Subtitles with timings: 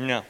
[0.00, 0.22] No.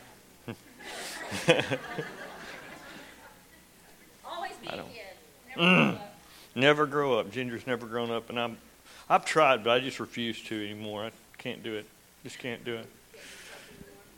[4.24, 4.82] Always be a kid.
[5.56, 5.76] Never mm.
[5.76, 6.16] grow up.
[6.56, 7.30] Never grow up.
[7.30, 8.58] Ginger's never grown up, and I'm,
[9.08, 11.04] I've tried, but I just refuse to anymore.
[11.04, 11.86] I can't do it.
[12.24, 12.86] Just can't do it.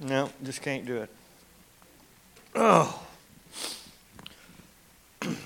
[0.01, 1.11] No, just can't do it.
[2.55, 3.03] Oh.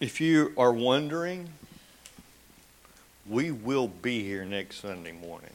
[0.00, 1.48] If you are wondering,
[3.28, 5.50] we will be here next Sunday morning.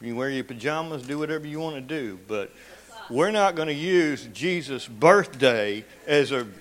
[0.00, 2.52] You can wear your pajamas, do whatever you want to do, but
[3.10, 6.52] we're not going to use Jesus' birthday as an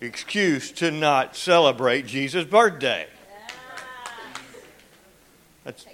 [0.00, 3.06] excuse to not celebrate Jesus' birthday.
[5.64, 5.86] That's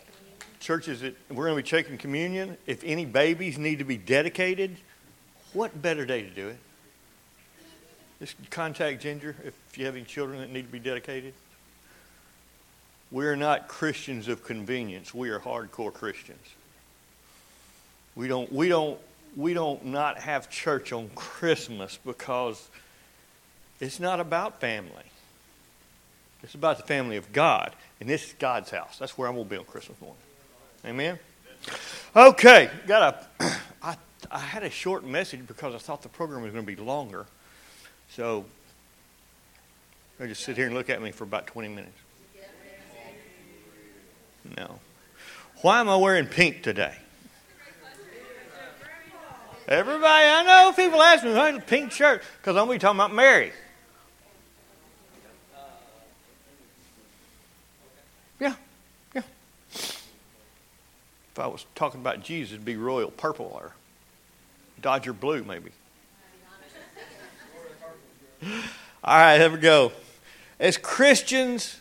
[0.61, 2.57] churches that we're going to be taking communion.
[2.67, 4.77] If any babies need to be dedicated,
[5.53, 6.59] what better day to do it?
[8.19, 11.35] Just contact Ginger if you have any children that need to be dedicated.
[13.13, 15.15] We are not Christians of convenience.
[15.15, 16.45] We are hardcore Christians.
[18.19, 18.99] We don't we don't
[19.37, 22.69] we don't not have church on Christmas because
[23.79, 25.05] it's not about family.
[26.43, 27.73] It's about the family of God.
[28.01, 28.99] And this is God's house.
[28.99, 30.19] That's where I'm to be on Christmas morning.
[30.85, 31.19] Amen?
[32.17, 32.71] Okay.
[32.89, 33.97] Got a, I,
[34.33, 37.25] I had a short message because I thought the program was going to be longer.
[38.11, 38.45] So
[40.19, 41.99] they just sit here and look at me for about 20 minutes.
[44.57, 44.81] No.
[45.63, 46.97] Why am I wearing pink today?
[49.69, 52.23] Everybody, I know people ask me, why the pink shirt?
[52.41, 53.53] Because I'm be talking about Mary.
[58.41, 58.55] Yeah,
[59.15, 59.21] yeah.
[59.71, 63.75] If I was talking about Jesus, it'd be royal purple or
[64.81, 65.71] Dodger blue, maybe.
[69.05, 69.93] All right, here we go.
[70.59, 71.79] As Christians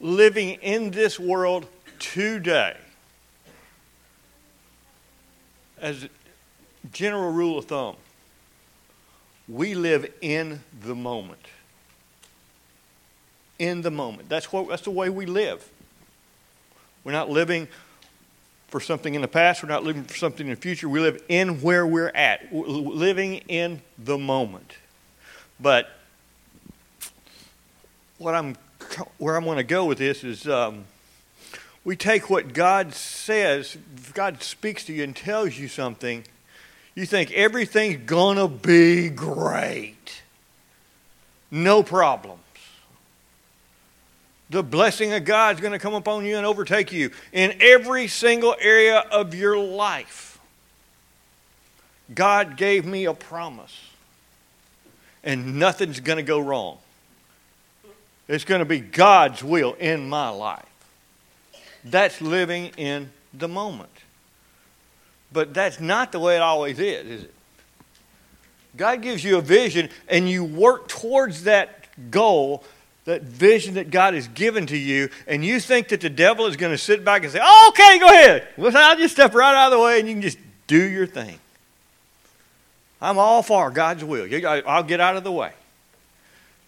[0.00, 1.66] living in this world
[2.00, 2.76] today,
[5.80, 6.08] as
[6.92, 7.96] general rule of thumb,
[9.48, 11.46] we live in the moment.
[13.58, 14.28] In the moment.
[14.28, 15.68] That's what that's the way we live.
[17.04, 17.68] We're not living
[18.68, 19.62] for something in the past.
[19.62, 20.88] We're not living for something in the future.
[20.88, 24.72] We live in where we're at, w- living in the moment.
[25.60, 25.90] But
[28.18, 28.56] what I'm,
[29.18, 30.86] where I'm going to go with this is um,
[31.84, 33.76] we take what God says,
[34.12, 36.24] God speaks to you and tells you something,
[36.94, 40.22] you think everything's going to be great.
[41.50, 42.40] No problems.
[44.50, 48.06] The blessing of God is going to come upon you and overtake you in every
[48.06, 50.38] single area of your life.
[52.14, 53.90] God gave me a promise,
[55.24, 56.78] and nothing's going to go wrong.
[58.28, 60.64] It's going to be God's will in my life.
[61.84, 63.90] That's living in the moment.
[65.34, 67.34] But that's not the way it always is, is it?
[68.74, 72.64] God gives you a vision, and you work towards that goal
[73.04, 76.56] that vision that God has given to you, and you think that the devil is
[76.56, 78.48] going to sit back and say, oh, okay, go ahead.
[78.58, 81.38] I'll just step right out of the way and you can just do your thing.
[83.02, 84.26] I'm all for God's will.
[84.66, 85.52] I'll get out of the way.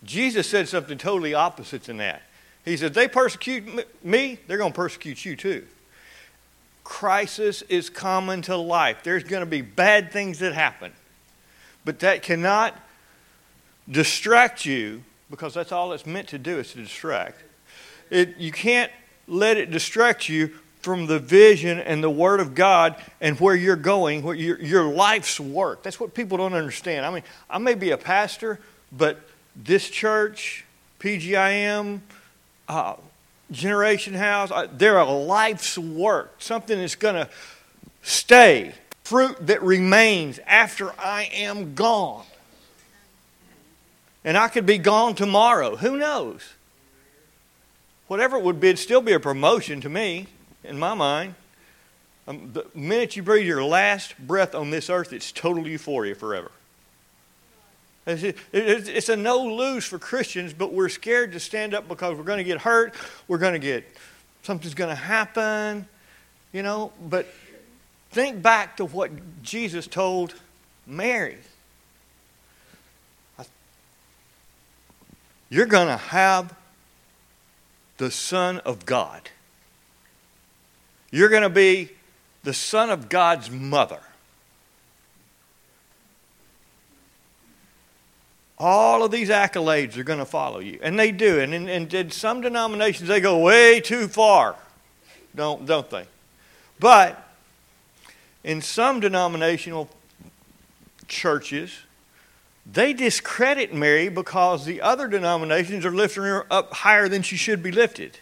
[0.04, 2.22] Jesus said something totally opposite than that.
[2.64, 5.66] He said, they persecute me, they're going to persecute you too.
[6.88, 8.98] Crisis is common to life.
[9.02, 10.92] There's going to be bad things that happen.
[11.84, 12.74] But that cannot
[13.90, 17.42] distract you because that's all it's meant to do is to distract.
[18.08, 18.92] It, you can't
[19.26, 23.74] let it distract you from the vision and the Word of God and where you're
[23.74, 25.82] going, where your, your life's work.
[25.82, 27.04] That's what people don't understand.
[27.04, 28.60] I mean, I may be a pastor,
[28.92, 29.18] but
[29.56, 30.64] this church,
[31.00, 31.98] PGIM,
[32.68, 32.94] uh,
[33.50, 37.28] Generation House, they're a life's work, something that's going to
[38.02, 38.72] stay,
[39.04, 42.24] fruit that remains after I am gone.
[44.24, 45.76] And I could be gone tomorrow.
[45.76, 46.42] Who knows?
[48.08, 50.26] Whatever it would be, it'd still be a promotion to me,
[50.64, 51.34] in my mind.
[52.28, 56.50] Um, the minute you breathe your last breath on this earth, it's total euphoria forever.
[58.06, 62.38] It's, a no lose for Christians, but we're scared to stand up because we're going
[62.38, 62.94] to get hurt.
[63.26, 63.84] We're going to get,
[64.42, 65.88] something's going to happen,
[66.52, 66.92] you know.
[67.08, 67.26] But
[68.12, 69.10] think back to what
[69.42, 70.34] Jesus told
[70.86, 71.38] Mary.
[75.48, 76.54] You're going to have
[77.98, 79.30] the Son of God.
[81.10, 81.90] You're going to be
[82.44, 84.00] the Son of God's mother.
[88.58, 90.78] All of these accolades are going to follow you.
[90.82, 91.40] And they do.
[91.40, 94.56] And in, and in some denominations, they go way too far,
[95.34, 96.04] don't, don't they?
[96.78, 97.22] But
[98.44, 99.90] in some denominational
[101.08, 101.70] churches,
[102.70, 107.62] they discredit Mary because the other denominations are lifting her up higher than she should
[107.62, 108.18] be lifted.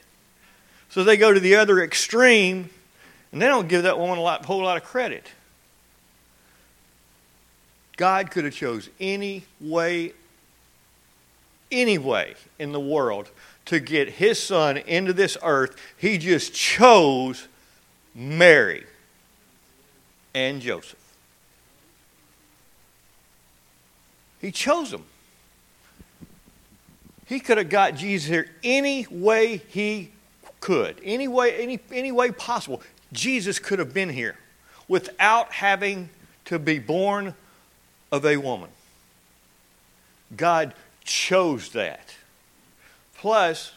[0.91, 2.71] So they go to the other extreme,
[3.33, 5.27] and they don't give that woman a lot, whole lot of credit.
[7.97, 10.13] God could have chose any way,
[11.71, 13.31] any way in the world
[13.67, 15.77] to get his son into this earth.
[15.97, 17.49] He just chose
[18.15, 18.85] Mary
[20.35, 20.99] and Joseph.
[24.41, 25.05] He chose them.
[27.27, 30.11] He could have got Jesus here any way he
[30.61, 32.83] could, any way, any, any way possible.
[33.13, 34.37] Jesus could have been here
[34.89, 36.11] without having
[36.45, 37.35] to be born
[38.13, 38.69] of a woman.
[40.37, 42.15] God chose that.
[43.17, 43.73] Plus,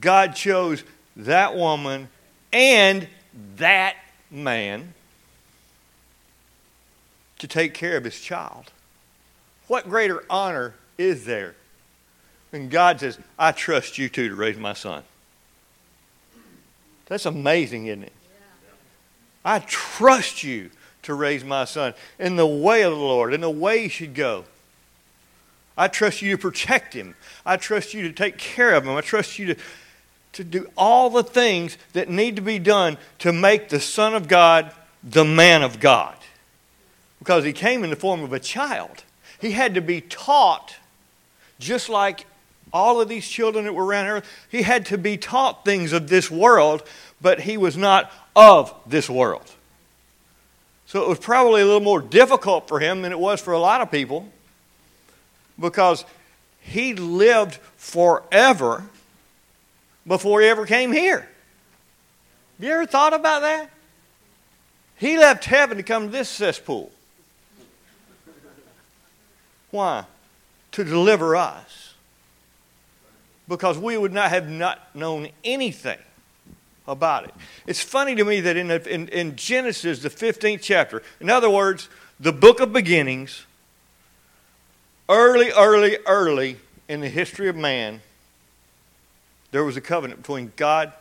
[0.00, 0.84] God chose
[1.16, 2.08] that woman
[2.52, 3.08] and
[3.56, 3.96] that
[4.30, 4.94] man
[7.38, 8.70] to take care of his child.
[9.66, 11.54] What greater honor is there
[12.50, 15.02] when God says, I trust you two to raise my son?
[17.06, 18.12] That's amazing, isn't it?
[19.44, 20.70] I trust you
[21.02, 24.14] to raise my son in the way of the Lord, in the way he should
[24.14, 24.44] go.
[25.76, 27.14] I trust you to protect him.
[27.44, 28.96] I trust you to take care of him.
[28.96, 29.60] I trust you to,
[30.34, 34.28] to do all the things that need to be done to make the Son of
[34.28, 34.72] God
[35.02, 36.16] the man of God.
[37.18, 39.04] Because he came in the form of a child.
[39.40, 40.76] He had to be taught,
[41.58, 42.26] just like
[42.72, 46.08] all of these children that were around earth, he had to be taught things of
[46.08, 46.82] this world,
[47.20, 49.50] but he was not of this world.
[50.86, 53.58] So it was probably a little more difficult for him than it was for a
[53.58, 54.28] lot of people
[55.58, 56.04] because
[56.60, 58.84] he lived forever
[60.06, 61.28] before he ever came here.
[62.58, 63.70] Have you ever thought about that?
[64.96, 66.90] He left heaven to come to this cesspool.
[69.70, 70.04] Why?
[70.72, 71.94] To deliver us.
[73.48, 75.98] Because we would not have not known anything
[76.86, 77.34] about it.
[77.66, 81.88] It's funny to me that in, in, in Genesis, the 15th chapter, in other words,
[82.20, 83.46] the book of beginnings,
[85.08, 86.58] early, early, early
[86.88, 88.00] in the history of man,
[89.50, 90.92] there was a covenant between God,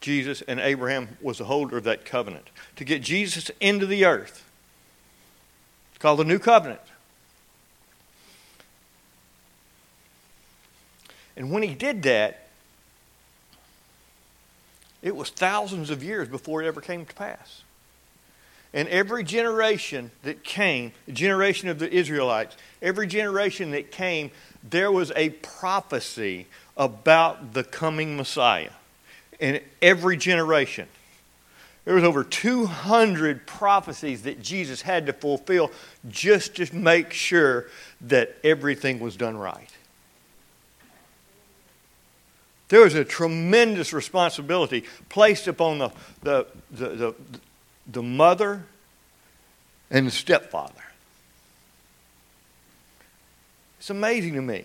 [0.00, 2.48] Jesus, and Abraham was the holder of that covenant.
[2.76, 4.44] To get Jesus into the earth.
[5.90, 6.80] It's called the New Covenant.
[11.36, 12.48] And when he did that,
[15.00, 17.62] it was thousands of years before it ever came to pass.
[18.74, 24.30] And every generation that came, the generation of the Israelites, every generation that came,
[24.62, 26.46] there was a prophecy
[26.76, 28.70] about the coming Messiah.
[29.38, 30.88] In every generation.
[31.84, 35.72] There was over 200 prophecies that Jesus had to fulfill
[36.08, 37.66] just to make sure
[38.02, 39.68] that everything was done right.
[42.68, 45.90] There was a tremendous responsibility placed upon the,
[46.22, 47.14] the, the, the,
[47.86, 48.64] the mother
[49.90, 50.74] and the stepfather.
[53.78, 54.64] It's amazing to me.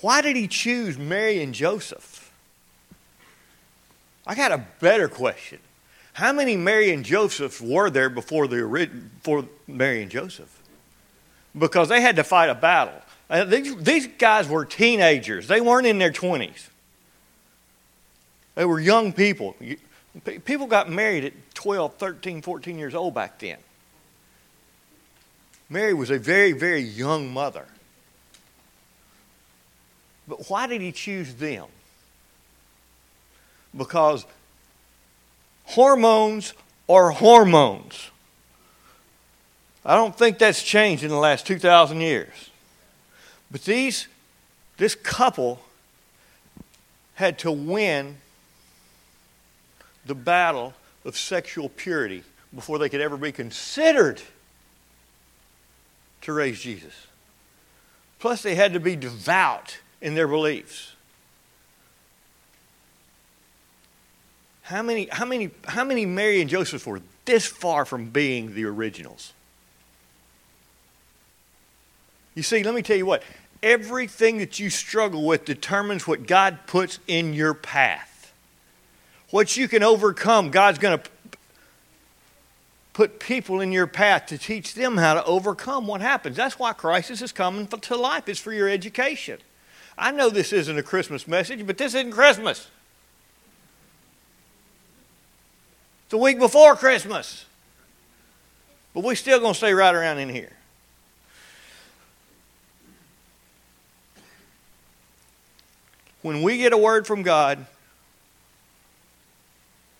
[0.00, 2.32] Why did he choose Mary and Joseph?
[4.26, 5.58] I got a better question.
[6.12, 10.54] How many Mary and Josephs were there before, the, before Mary and Joseph?
[11.56, 13.00] Because they had to fight a battle.
[13.28, 16.68] Uh, these, these guys were teenagers, they weren't in their 20s.
[18.56, 19.54] They were young people.
[20.44, 23.58] People got married at 12, 13, 14 years old back then.
[25.68, 27.66] Mary was a very, very young mother.
[30.26, 31.66] But why did he choose them?
[33.76, 34.26] Because
[35.64, 36.54] hormones
[36.88, 38.10] are hormones.
[39.84, 42.50] I don't think that's changed in the last 2,000 years.
[43.50, 44.08] But these,
[44.76, 45.60] this couple
[47.14, 48.16] had to win
[50.10, 50.74] the battle
[51.04, 54.20] of sexual purity before they could ever be considered
[56.22, 57.06] to raise Jesus.
[58.18, 60.96] Plus, they had to be devout in their beliefs.
[64.62, 68.64] How many, how many, how many Mary and Joseph were this far from being the
[68.64, 69.32] originals?
[72.34, 73.22] You see, let me tell you what
[73.62, 78.09] everything that you struggle with determines what God puts in your path
[79.30, 81.10] what you can overcome, God's going to
[82.92, 86.36] put people in your path to teach them how to overcome what happens.
[86.36, 88.28] That's why crisis is coming to life.
[88.28, 89.38] It's for your education.
[89.96, 92.68] I know this isn't a Christmas message, but this isn't Christmas.
[96.06, 97.44] It's a week before Christmas.
[98.92, 100.52] But we're still going to stay right around in here.
[106.22, 107.64] When we get a word from God,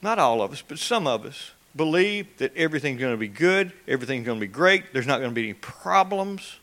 [0.03, 3.73] not all of us, but some of us, believe that everything's going to be good,
[3.87, 6.59] everything's going to be great, there's not going to be any problems,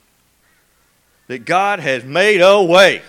[1.27, 3.01] that God has made a way.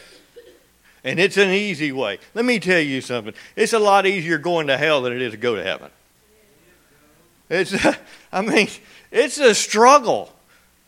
[1.05, 2.19] And it's an easy way.
[2.35, 3.33] Let me tell you something.
[3.57, 5.91] It's a lot easier going to hell than it is to go to heaven.
[7.49, 7.75] It's,
[8.33, 8.69] I mean,
[9.11, 10.33] it's a struggle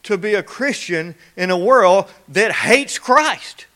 [0.04, 3.66] to be a Christian in a world that hates Christ.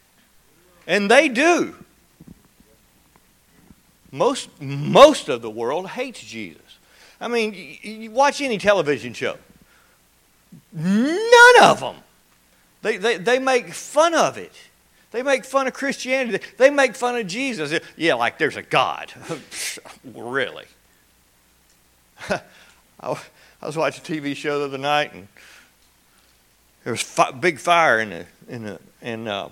[0.86, 1.76] And they do.
[4.14, 6.62] Most, most of the world hates Jesus.
[7.20, 7.52] I mean,
[7.82, 9.36] you watch any television show,
[10.72, 11.96] none of them.
[12.82, 14.52] They, they, they make fun of it.
[15.10, 16.44] They make fun of Christianity.
[16.58, 17.80] They make fun of Jesus.
[17.96, 19.12] Yeah, like there's a God.
[20.14, 20.66] really?
[23.00, 23.16] I
[23.62, 25.26] was watching a TV show the other night, and
[26.84, 29.48] there was a big fire in the in the and uh,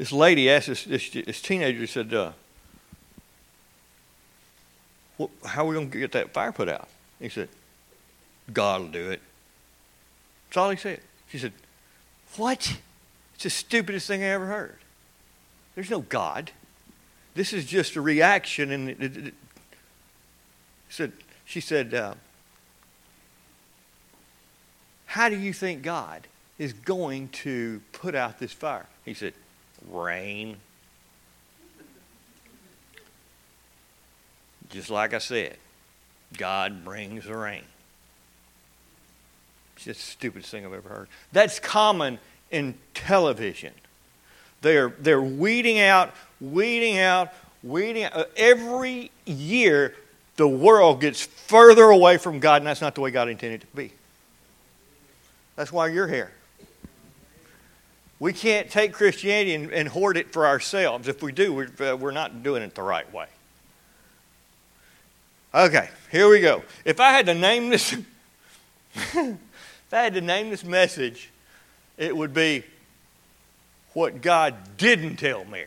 [0.00, 2.32] this lady asked this this, this teenager said, uh,
[5.18, 6.88] well, "How are we going to get that fire put out?"
[7.20, 7.50] He said,
[8.50, 9.20] "God will do it."
[10.48, 11.00] That's all he said.
[11.28, 11.52] She said,
[12.36, 12.78] "What?"
[13.34, 14.78] It's the stupidest thing I ever heard.
[15.74, 16.50] There's no God.
[17.34, 18.70] This is just a reaction.
[18.70, 19.34] And it, it, it,
[20.88, 21.12] said,
[21.44, 22.14] she said, uh,
[25.06, 26.26] How do you think God
[26.58, 28.86] is going to put out this fire?
[29.04, 29.32] He said,
[29.88, 30.56] Rain.
[34.70, 35.56] Just like I said,
[36.36, 37.64] God brings the rain.
[39.76, 41.08] It's just the stupidest thing I've ever heard.
[41.32, 42.18] That's common
[42.50, 43.72] in television.
[44.60, 47.32] They're, they're weeding out, weeding out,
[47.62, 48.30] weeding out.
[48.36, 49.94] Every year,
[50.36, 53.70] the world gets further away from God, and that's not the way God intended it
[53.70, 53.92] to be.
[55.56, 56.30] That's why you're here.
[58.20, 61.08] We can't take Christianity and, and hoard it for ourselves.
[61.08, 63.26] If we do, we're, uh, we're not doing it the right way.
[65.54, 66.62] Okay, here we go.
[66.84, 67.92] If I had to name this,
[68.94, 69.38] if
[69.90, 71.30] I had to name this message,
[71.96, 72.62] it would be
[73.94, 75.66] what God didn't tell Mary.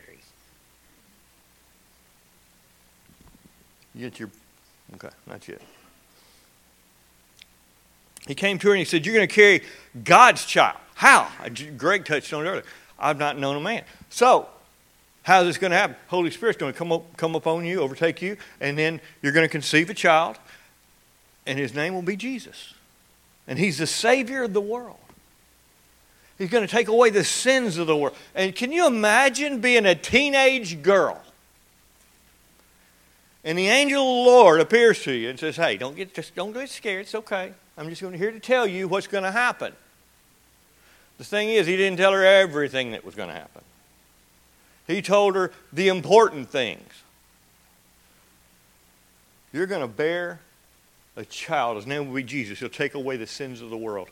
[3.96, 4.30] You get your.
[4.94, 5.62] Okay, not yet.
[8.28, 9.64] He came to her and he said, You're going to carry
[10.04, 10.78] God's child.
[10.96, 11.30] How?
[11.78, 12.64] Greg touched on it earlier.
[13.00, 13.84] I've not known a man.
[14.10, 14.48] So,
[15.24, 15.96] how's this going to happen?
[16.08, 19.46] Holy Spirit's going to come up, come upon you, overtake you, and then you're going
[19.46, 20.38] to conceive a child,
[21.46, 22.74] and his name will be Jesus.
[23.48, 24.98] And he's the Savior of the world.
[26.38, 28.16] He's going to take away the sins of the world.
[28.34, 31.22] And can you imagine being a teenage girl?
[33.44, 36.34] And the angel of the Lord appears to you and says, Hey, don't get, just
[36.34, 37.02] don't get scared.
[37.02, 37.54] It's okay.
[37.78, 39.74] I'm just going to here to tell you what's going to happen.
[41.18, 43.62] The thing is, he didn't tell her everything that was going to happen.
[44.88, 46.90] He told her the important things.
[49.52, 50.40] You're going to bear
[51.16, 51.78] a child.
[51.78, 52.60] His name will be Jesus.
[52.60, 54.10] He'll take away the sins of the world.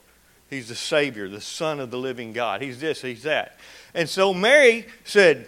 [0.50, 2.62] He's the Savior, the Son of the living God.
[2.62, 3.58] He's this, he's that.
[3.94, 5.48] And so Mary said,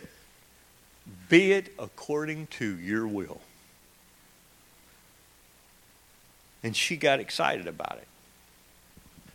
[1.29, 3.41] Be it according to your will.
[6.63, 8.07] And she got excited about it.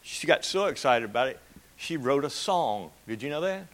[0.03, 1.39] She got so excited about it,
[1.79, 2.91] she wrote a song.
[3.07, 3.65] Did you know that?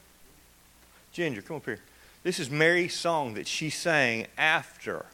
[1.13, 1.81] Ginger, come up here.
[2.23, 5.07] This is Mary's song that she sang after.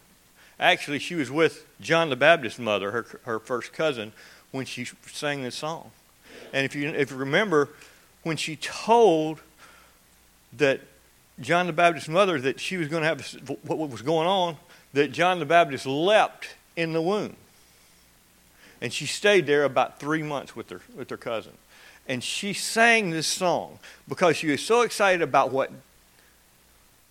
[0.59, 4.13] Actually, she was with John the Baptist's mother, her, her first cousin,
[4.51, 5.93] when she sang this song.
[6.53, 7.71] And if you, if you remember,
[8.25, 9.41] when she told
[10.59, 10.81] that
[11.41, 13.23] John the Baptist's mother that she was going to have
[13.63, 14.57] what was going on,
[14.93, 17.37] that John the Baptist leapt in the womb.
[18.81, 21.53] And she stayed there about three months with her, with her cousin.
[22.11, 25.71] And she sang this song because she was so excited about what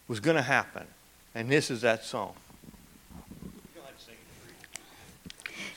[0.09, 0.85] was going to happen.
[1.33, 2.33] And this is that song.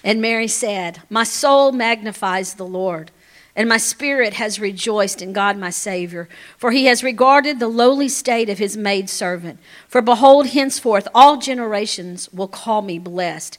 [0.02, 3.12] And Mary said, My soul magnifies the Lord
[3.54, 8.08] and my spirit has rejoiced in God my Savior, for he has regarded the lowly
[8.08, 9.58] state of his maidservant.
[9.88, 13.58] For behold, henceforth all generations will call me blessed.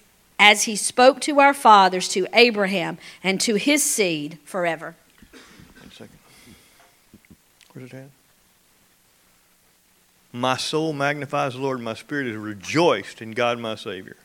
[0.41, 4.95] as he spoke to our fathers, to Abraham, and to his seed forever.
[5.79, 6.17] One second.
[7.71, 8.09] Where's it at?
[10.33, 14.17] My soul magnifies the Lord, and my spirit is rejoiced in God my Savior.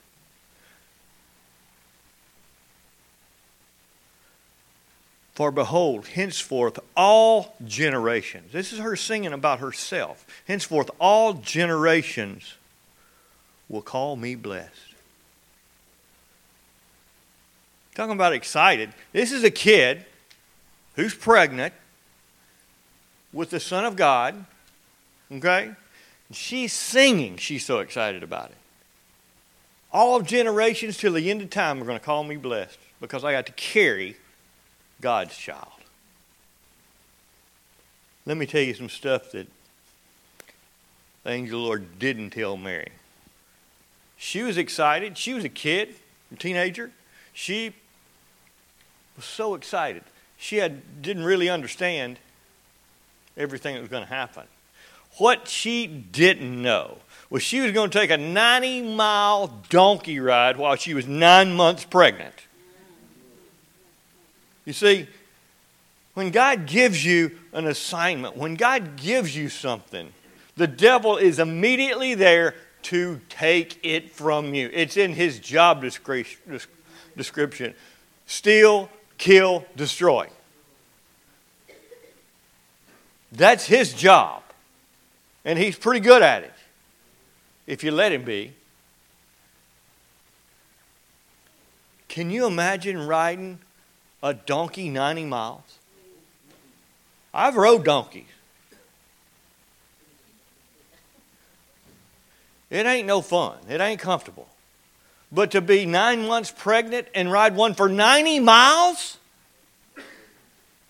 [5.35, 12.54] For behold, henceforth all generations, this is her singing about herself, henceforth all generations
[13.68, 14.95] will call me blessed.
[17.96, 18.90] Talking about excited.
[19.12, 20.04] This is a kid
[20.96, 21.72] who's pregnant
[23.32, 24.44] with the Son of God,
[25.32, 25.70] okay?
[26.30, 27.38] She's singing.
[27.38, 28.56] She's so excited about it.
[29.94, 33.32] All generations till the end of time are going to call me blessed because I
[33.32, 34.18] got to carry
[35.00, 35.72] God's child.
[38.26, 39.46] Let me tell you some stuff that
[41.24, 42.92] the angel Lord didn't tell Mary.
[44.18, 45.16] She was excited.
[45.16, 45.94] She was a kid,
[46.30, 46.90] a teenager.
[47.32, 47.72] She
[49.16, 50.02] was so excited.
[50.37, 52.18] She had, didn't really understand
[53.37, 54.44] everything that was going to happen.
[55.18, 56.99] What she didn't know
[57.30, 61.52] was she was going to take a 90 mile donkey ride while she was nine
[61.54, 62.35] months pregnant.
[64.64, 65.06] You see,
[66.14, 70.12] when God gives you an assignment, when God gives you something,
[70.56, 74.70] the devil is immediately there to take it from you.
[74.73, 77.75] It's in his job description
[78.26, 80.28] steal, kill, destroy.
[83.32, 84.42] That's his job.
[85.44, 86.52] And he's pretty good at it
[87.66, 88.52] if you let him be.
[92.08, 93.58] Can you imagine riding
[94.23, 95.78] a donkey 90 miles?
[97.35, 98.25] I've rode donkeys.
[102.70, 103.58] It ain't no fun.
[103.68, 104.49] It ain't comfortable.
[105.33, 109.19] But to be nine months pregnant and ride one for 90 miles?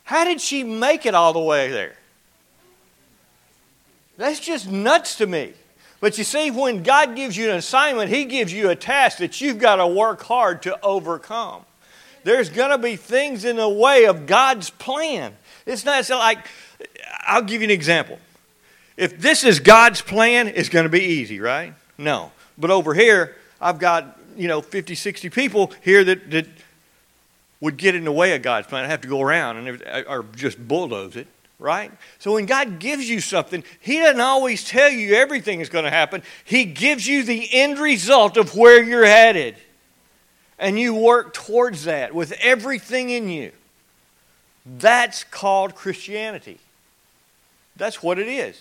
[0.05, 1.97] How did she make it all the way there?
[4.17, 5.53] That's just nuts to me.
[6.01, 9.41] But you see, when God gives you an assignment, He gives you a task that
[9.41, 11.65] you've got to work hard to overcome.
[12.23, 15.35] There's going to be things in the way of God's plan.
[15.65, 16.39] It's not like,
[17.21, 18.19] I'll give you an example.
[18.97, 21.75] If this is God's plan, it's going to be easy, right?
[21.99, 22.33] No.
[22.59, 26.47] But over here, I've got, you know, 50, 60 people here that, that
[27.61, 28.85] would get in the way of God's plan.
[28.85, 31.27] I have to go around and uh, or just bulldoze it
[31.59, 31.91] right?
[32.19, 35.91] So when God gives you something, He doesn't always tell you everything is going to
[35.91, 36.23] happen.
[36.45, 39.57] He gives you the end result of where you're headed.
[40.59, 43.53] And you work towards that with everything in you.
[44.65, 46.59] That's called Christianity.
[47.77, 48.59] That's what it is.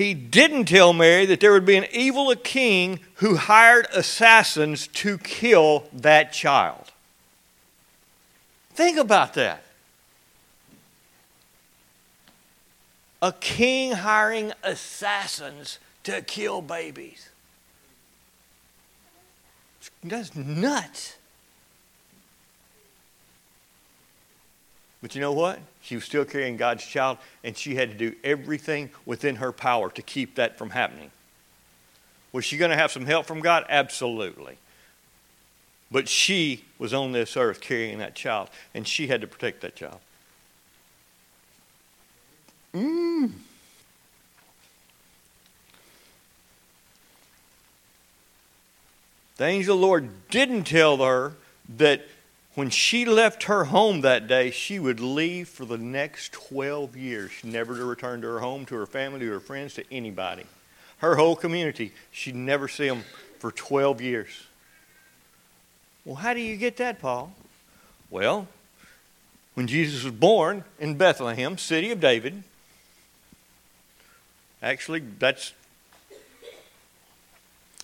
[0.00, 5.18] He didn't tell Mary that there would be an evil king who hired assassins to
[5.18, 6.90] kill that child.
[8.72, 9.62] Think about that.
[13.20, 17.28] A king hiring assassins to kill babies.
[20.02, 21.18] That's nuts.
[25.02, 25.58] But you know what?
[25.82, 29.90] She was still carrying God's child, and she had to do everything within her power
[29.90, 31.10] to keep that from happening.
[32.32, 33.64] Was she going to have some help from God?
[33.68, 34.58] Absolutely.
[35.90, 39.74] But she was on this earth carrying that child, and she had to protect that
[39.74, 39.98] child.
[42.72, 43.32] Mm.
[49.36, 51.32] The angel of the Lord didn't tell her
[51.76, 52.02] that
[52.54, 57.30] when she left her home that day, she would leave for the next 12 years,
[57.44, 60.44] never to return to her home, to her family, to her friends, to anybody.
[60.98, 63.04] Her whole community, she'd never see them
[63.38, 64.28] for 12 years.
[66.04, 67.32] Well, how do you get that, Paul?
[68.10, 68.48] Well,
[69.54, 72.42] when Jesus was born in Bethlehem, city of David,
[74.62, 75.52] actually, that's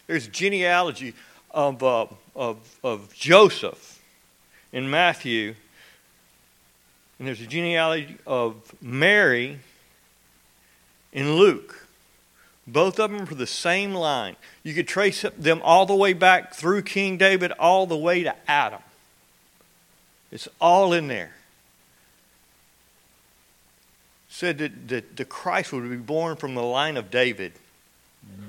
[0.06, 1.14] there's a genealogy
[1.50, 3.95] of, uh, of, of Joseph
[4.72, 5.54] in Matthew,
[7.18, 9.58] and there's a genealogy of Mary
[11.12, 11.86] in Luke.
[12.66, 14.36] Both of them for the same line.
[14.62, 18.34] You could trace them all the way back through King David, all the way to
[18.50, 18.80] Adam.
[20.32, 21.32] It's all in there.
[24.28, 27.52] Said that, that the Christ would be born from the line of David.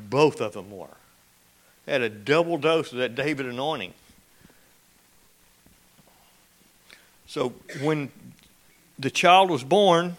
[0.10, 0.88] Both of them were.
[1.86, 3.94] They had a double dose of that David anointing.
[7.38, 8.10] So when
[8.98, 10.18] the child was born,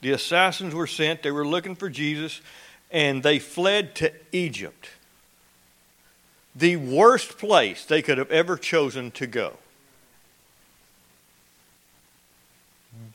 [0.00, 1.22] the assassins were sent.
[1.22, 2.40] They were looking for Jesus.
[2.90, 4.88] and they fled to Egypt,
[6.56, 9.58] the worst place they could have ever chosen to go.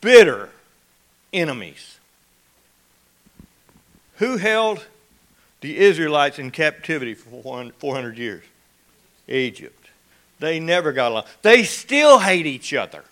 [0.01, 0.51] Bitter
[1.33, 1.97] enemies.
[4.17, 4.85] Who held
[5.61, 8.43] the Israelites in captivity for 400 years?
[9.27, 9.78] Egypt.
[10.39, 11.23] They never got along.
[11.41, 13.03] They still hate each other.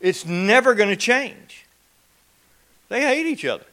[0.00, 1.66] It's never going to change.
[2.88, 3.64] They hate each other.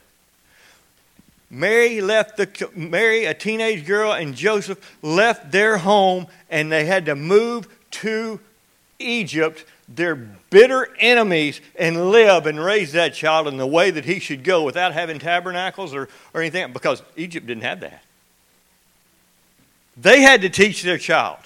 [1.50, 7.06] Mary left the Mary, a teenage girl, and Joseph left their home, and they had
[7.06, 8.38] to move to
[8.98, 14.18] Egypt, their bitter enemies, and live and raise that child in the way that he
[14.18, 18.02] should go without having tabernacles or, or anything, because Egypt didn't have that.
[20.00, 21.38] They had to teach their child.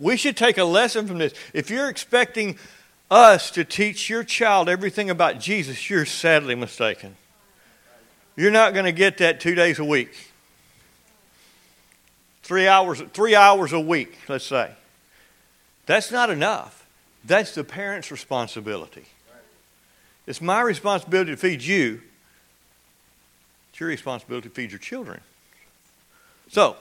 [0.00, 1.32] We should take a lesson from this.
[1.52, 2.58] If you're expecting
[3.10, 7.16] us to teach your child everything about Jesus, you're sadly mistaken.
[8.36, 10.30] You're not going to get that two days a week.
[12.42, 14.72] Three hours, three hours a week, let's say.
[15.86, 16.86] That's not enough.
[17.24, 19.04] That's the parent's responsibility.
[20.26, 22.02] It's my responsibility to feed you.
[23.70, 25.20] It's your responsibility to feed your children.
[26.50, 26.76] So,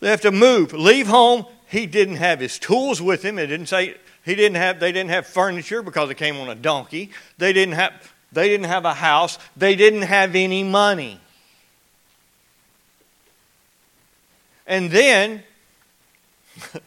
[0.00, 1.46] they have to move, leave home.
[1.68, 3.38] He didn't have his tools with him.
[3.38, 6.54] It didn't say he didn't have, they didn't have furniture because it came on a
[6.54, 7.10] donkey.
[7.38, 9.38] They didn't have, they didn't have a house.
[9.56, 11.20] They didn't have any money.
[14.66, 15.42] And then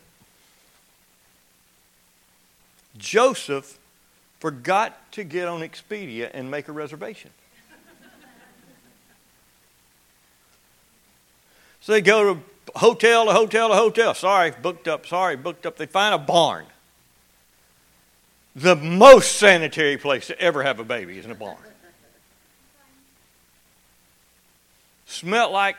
[2.98, 3.78] Joseph
[4.40, 7.32] forgot to get on Expedia and make a reservation.
[11.82, 12.42] so they go to
[12.76, 14.14] hotel to hotel to hotel.
[14.14, 15.06] Sorry, booked up.
[15.06, 15.78] Sorry, booked up.
[15.78, 16.66] They find a barn
[18.56, 21.58] the most sanitary place to ever have a baby is in a barn.
[25.08, 25.76] Smelt like,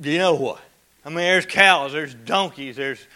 [0.00, 0.60] you know what?
[1.04, 3.06] I mean, there's cows, there's donkeys, there's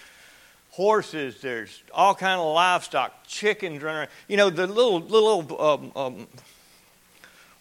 [0.70, 4.10] horses, there's all kind of livestock, chickens running around.
[4.28, 6.26] You know, the little little um, um,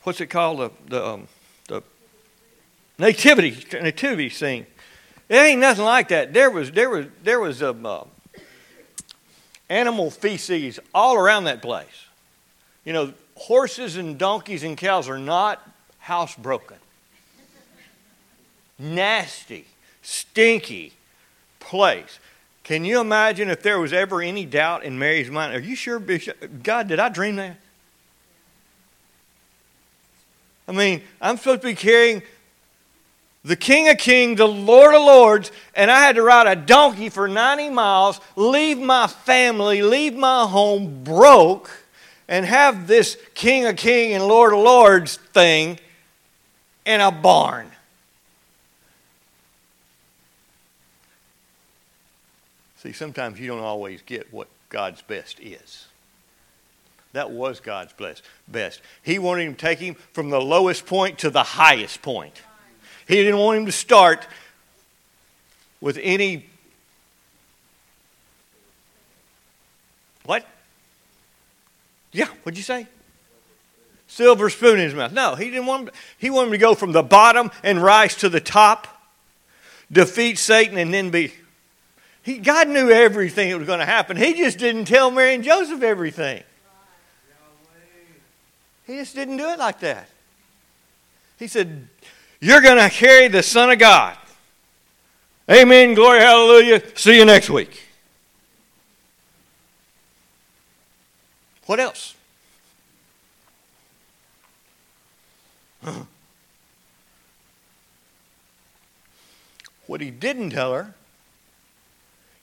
[0.04, 0.60] what's it called?
[0.60, 1.28] The the, um,
[1.68, 1.84] the
[2.98, 4.68] nativity nativity scene.
[5.30, 6.34] It ain't nothing like that.
[6.34, 8.06] There was there was there was a uh,
[9.70, 11.86] animal feces all around that place.
[12.84, 15.62] You know, horses and donkeys and cows are not
[16.04, 16.78] housebroken.
[18.80, 19.66] Nasty,
[20.02, 20.94] stinky
[21.60, 22.20] place.
[22.64, 25.56] Can you imagine if there was ever any doubt in Mary's mind?
[25.56, 26.64] Are you sure, Bishop?
[26.64, 27.58] God, did I dream that?
[30.68, 32.22] I mean, I'm supposed to be carrying
[33.44, 37.10] the King of Kings, the Lord of Lords, and I had to ride a donkey
[37.10, 41.72] for 90 miles, leave my family, leave my home broke,
[42.28, 45.80] and have this King of Kings and Lord of Lords thing
[46.86, 47.72] in a barn.
[52.78, 55.88] See, sometimes you don't always get what God's best is.
[57.14, 57.94] That was God's
[58.48, 58.82] best.
[59.02, 62.42] He wanted him to take him from the lowest point to the highest point.
[63.10, 64.28] He didn't want him to start
[65.82, 66.46] with any.
[70.26, 70.46] What?
[72.12, 72.86] Yeah, what'd you say?
[74.08, 75.12] Silver spoon in his mouth.
[75.12, 78.14] No, he didn't want him, he wanted him to go from the bottom and rise
[78.18, 78.88] to the top,
[79.92, 81.34] defeat Satan, and then be.
[82.22, 84.18] He, God knew everything that was going to happen.
[84.18, 86.44] He just didn't tell Mary and Joseph everything.
[88.86, 90.08] He just didn't do it like that.
[91.40, 91.88] He said,
[92.40, 94.18] you're going to carry the Son of God.
[95.50, 95.94] Amen.
[95.94, 96.20] Glory.
[96.20, 96.82] Hallelujah.
[96.96, 97.88] See you next week.
[101.66, 102.16] What else?
[109.90, 110.94] What he didn't tell her,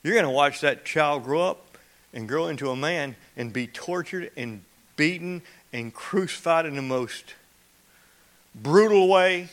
[0.03, 1.79] you're going to watch that child grow up
[2.13, 4.63] and grow into a man and be tortured and
[4.97, 7.35] beaten and crucified in the most
[8.53, 9.49] brutal way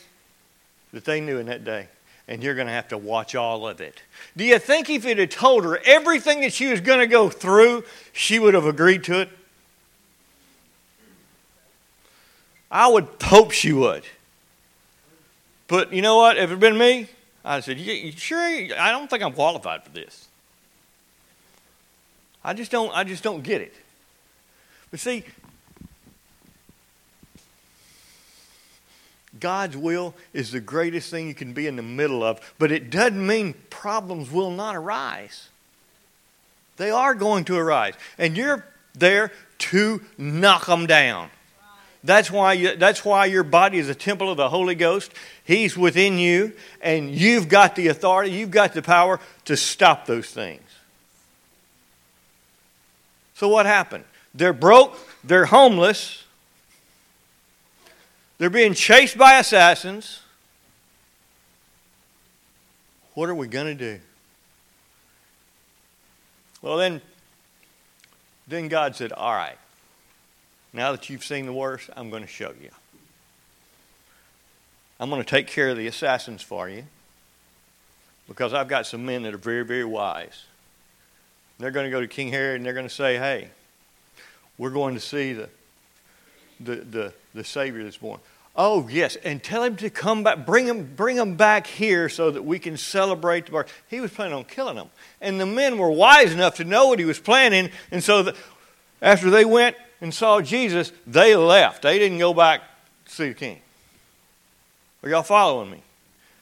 [0.93, 1.87] that they knew in that day.
[2.27, 4.01] And you're going to have to watch all of it.
[4.37, 7.29] Do you think if it had told her everything that she was going to go
[7.29, 9.29] through, she would have agreed to it?
[12.71, 14.05] I would hope she would.
[15.67, 16.37] But you know what?
[16.37, 17.07] If it had been me,
[17.43, 18.39] I said, you, sure?
[18.39, 20.27] I don't think I'm qualified for this.
[22.43, 22.95] I just don't.
[22.95, 23.73] I just don't get it.
[24.91, 25.23] But see,
[29.43, 32.89] God's will is the greatest thing you can be in the middle of, but it
[32.89, 35.49] doesn't mean problems will not arise.
[36.77, 41.29] They are going to arise, and you're there to knock them down.
[42.05, 45.11] That's why, you, that's why your body is a temple of the Holy Ghost.
[45.43, 50.29] He's within you, and you've got the authority, you've got the power to stop those
[50.29, 50.63] things.
[53.33, 54.05] So, what happened?
[54.33, 56.22] They're broke, they're homeless,
[58.43, 60.19] they're being chased by assassins.
[63.13, 64.01] What are we going to do?
[66.61, 66.99] Well, then,
[68.45, 69.57] then God said, All right,
[70.73, 72.71] now that you've seen the worst, I'm going to show you.
[74.99, 76.83] I'm going to take care of the assassins for you
[78.27, 80.43] because I've got some men that are very, very wise.
[81.59, 83.47] They're going to go to King Herod and they're going to say, Hey,
[84.57, 85.49] we're going to see the,
[86.59, 88.19] the, the, the Savior that's born.
[88.55, 92.29] Oh, yes, and tell him to come back, bring him, bring him back here so
[92.29, 93.83] that we can celebrate the birth.
[93.89, 94.89] He was planning on killing them.
[95.21, 98.35] And the men were wise enough to know what he was planning, and so the,
[99.01, 101.81] after they went and saw Jesus, they left.
[101.81, 102.61] They didn't go back
[103.05, 103.59] to see the king.
[105.01, 105.81] Are y'all following me?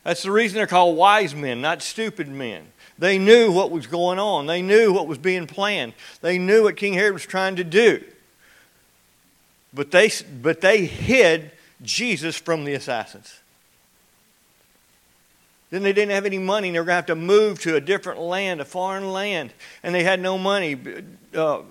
[0.04, 2.64] That's the reason they're called wise men, not stupid men.
[3.00, 4.48] They knew what was going on.
[4.48, 5.94] They knew what was being planned.
[6.22, 8.04] They knew what King Herod was trying to do.
[9.74, 11.52] But they, but they hid
[11.84, 13.40] Jesus from the assassins.
[15.72, 16.68] Then they didn't have any money.
[16.68, 19.54] and They were going to have to move to a different land, a foreign land.
[19.84, 20.78] And they had no money.
[21.34, 21.62] Uh,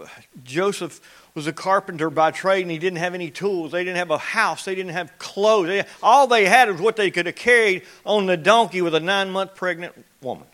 [0.42, 1.00] Joseph
[1.34, 3.72] was a carpenter by trade and he didn't have any tools.
[3.72, 4.64] They didn't have a house.
[4.64, 5.66] They didn't have clothes.
[5.66, 9.00] They, all they had was what they could have carried on the donkey with a
[9.00, 10.46] nine month pregnant woman.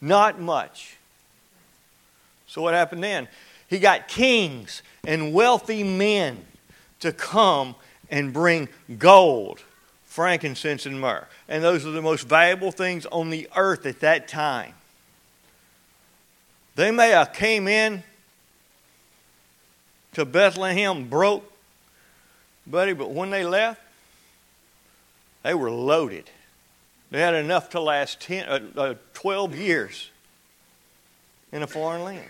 [0.00, 0.96] Not much.
[2.46, 3.28] So what happened then?
[3.68, 6.44] He got kings and wealthy men
[7.00, 7.76] to come
[8.10, 9.62] and bring gold,
[10.04, 11.26] frankincense, and myrrh.
[11.48, 14.74] And those are the most valuable things on the earth at that time.
[16.76, 18.02] They may have came in
[20.14, 21.50] to Bethlehem broke,
[22.66, 23.80] buddy, but when they left,
[25.42, 26.30] they were loaded.
[27.10, 30.10] They had enough to last 10, uh, uh, 12 years
[31.52, 32.28] in a foreign land.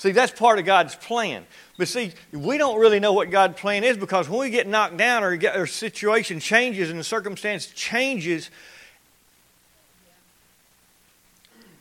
[0.00, 1.44] See, that's part of God's plan.
[1.76, 4.96] But see, we don't really know what God's plan is because when we get knocked
[4.96, 8.48] down or, get, or situation changes and the circumstance changes,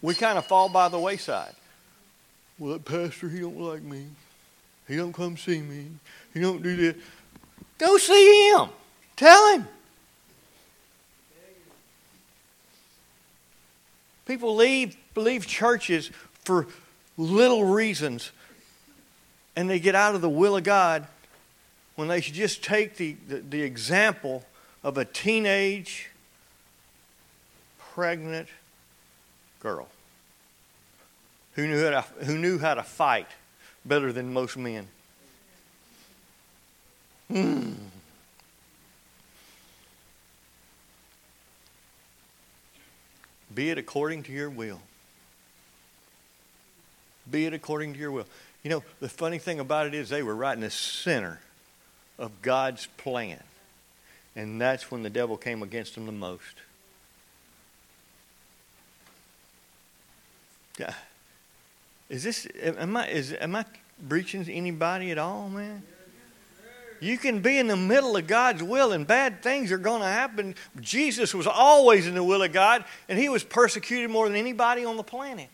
[0.01, 1.53] we kind of fall by the wayside.
[2.57, 4.07] Well, that pastor, he don't like me.
[4.85, 5.85] He don't come see me.
[6.33, 7.01] He don't do this.
[7.77, 8.67] Go see him.
[9.15, 9.67] Tell him.
[14.25, 16.11] People leave, leave churches
[16.43, 16.67] for
[17.19, 18.31] little reasons
[19.57, 21.05] and they get out of the will of God
[21.95, 24.45] when they should just take the, the, the example
[24.83, 26.09] of a teenage
[27.77, 28.47] pregnant
[29.59, 29.89] girl
[31.55, 33.27] who knew how to, who knew how to fight
[33.83, 34.87] better than most men.
[37.29, 37.73] Hmm.
[43.53, 44.79] Be it according to your will.
[47.29, 48.25] Be it according to your will.
[48.63, 51.39] You know, the funny thing about it is they were right in the center
[52.17, 53.41] of God's plan.
[54.35, 56.43] And that's when the devil came against them the most.
[60.77, 60.93] Yeah.
[62.09, 63.65] Is this am I is am I
[64.01, 65.83] breaching anybody at all, man?
[67.01, 70.07] You can be in the middle of God's will and bad things are going to
[70.07, 70.55] happen.
[70.81, 74.83] Jesus was always in the will of God and he was persecuted more than anybody
[74.83, 75.49] on the planet.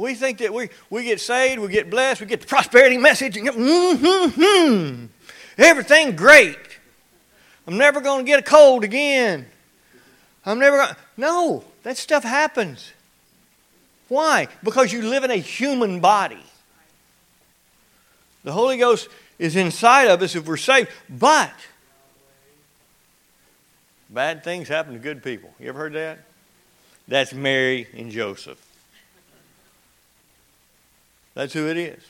[0.00, 3.36] We think that we, we get saved, we get blessed, we get the prosperity message,
[3.36, 5.04] and mm-hmm,
[5.58, 6.56] everything great.
[7.66, 9.44] I'm never going to get a cold again.
[10.46, 10.96] I'm never going to.
[11.18, 12.92] No, that stuff happens.
[14.08, 14.48] Why?
[14.62, 16.42] Because you live in a human body.
[18.42, 19.06] The Holy Ghost
[19.38, 21.52] is inside of us if we're saved, but
[24.08, 25.52] bad things happen to good people.
[25.60, 26.20] You ever heard that?
[27.06, 28.69] That's Mary and Joseph.
[31.40, 32.02] That's who it is.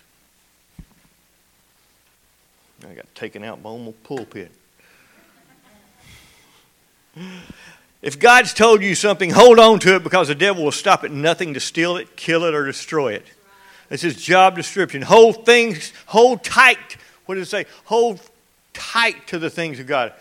[2.85, 4.51] I got taken out by my pulpit.
[8.03, 11.13] If God's told you something, hold on to it because the devil will stop at
[11.13, 13.25] nothing to steal it, kill it, or destroy it.
[13.89, 15.01] It's his job description.
[15.01, 16.97] Hold things, hold tight.
[17.27, 17.67] What does it say?
[17.85, 18.19] Hold
[18.73, 20.13] tight to the things of God.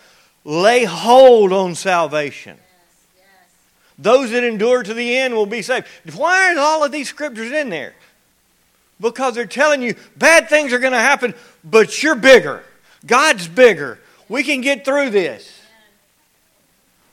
[0.44, 2.60] Lay hold on salvation.
[3.98, 5.88] Those that endure to the end will be saved.
[6.14, 7.96] Why are all of these scriptures in there?
[9.00, 11.34] Because they're telling you bad things are going to happen,
[11.64, 12.64] but you're bigger.
[13.06, 14.00] God's bigger.
[14.28, 15.62] We can get through this.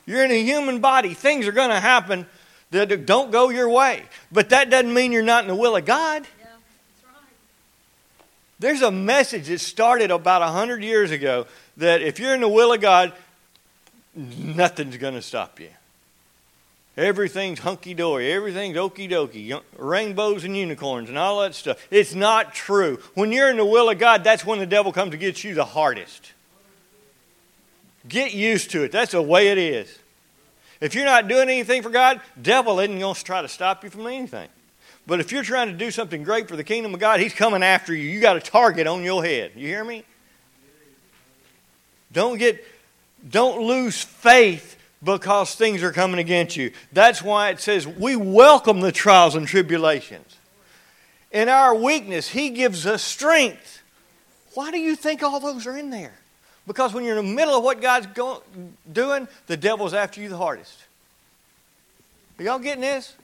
[0.05, 1.13] You're in a human body.
[1.13, 2.25] Things are going to happen
[2.71, 4.03] that don't go your way.
[4.31, 6.27] But that doesn't mean you're not in the will of God.
[8.59, 11.45] There's a message that started about 100 years ago
[11.77, 13.13] that if you're in the will of God,
[14.15, 15.69] nothing's going to stop you.
[16.97, 18.31] Everything's hunky dory.
[18.31, 19.61] Everything's okie dokie.
[19.77, 21.87] Rainbows and unicorns and all that stuff.
[21.91, 22.97] It's not true.
[23.13, 25.53] When you're in the will of God, that's when the devil comes to get you
[25.53, 26.33] the hardest.
[28.07, 28.91] Get used to it.
[28.91, 29.99] That's the way it is.
[30.81, 33.91] If you're not doing anything for God, devil isn't going to try to stop you
[33.91, 34.49] from anything.
[35.05, 37.63] But if you're trying to do something great for the kingdom of God, he's coming
[37.63, 38.09] after you.
[38.09, 39.51] You got a target on your head.
[39.55, 40.03] You hear me?
[42.11, 42.63] Don't get
[43.27, 46.71] don't lose faith because things are coming against you.
[46.91, 50.37] That's why it says we welcome the trials and tribulations.
[51.31, 53.81] In our weakness, he gives us strength.
[54.53, 56.15] Why do you think all those are in there?
[56.65, 58.41] Because when you're in the middle of what God's going,
[58.91, 60.83] doing, the devil's after you the hardest.
[62.39, 63.15] Are y'all getting this?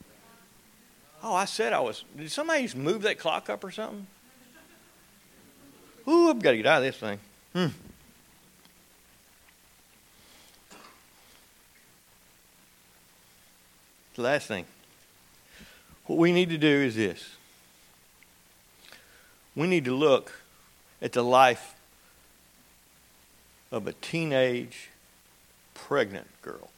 [1.21, 2.03] Oh, I said I was.
[2.17, 4.07] Did somebody just move that clock up or something?
[6.07, 7.19] Ooh, I've got to get out of this thing.
[7.53, 7.67] Hmm.
[14.15, 14.65] The last thing.
[16.05, 17.35] What we need to do is this
[19.55, 20.31] we need to look
[21.01, 21.75] at the life
[23.71, 24.89] of a teenage
[25.73, 26.69] pregnant girl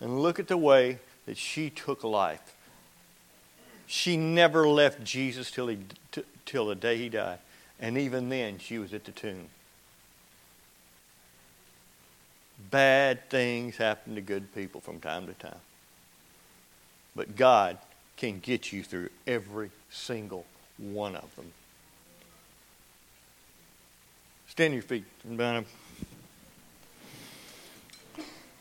[0.00, 2.54] and look at the way that she took life.
[3.86, 5.78] She never left Jesus till, he,
[6.10, 7.38] t- till the day he died.
[7.78, 9.48] And even then, she was at the tomb.
[12.70, 15.60] Bad things happen to good people from time to time.
[17.16, 17.78] But God
[18.16, 20.44] can get you through every single
[20.76, 21.50] one of them.
[24.48, 25.04] Stand on your feet.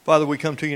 [0.06, 0.74] Father, we come to you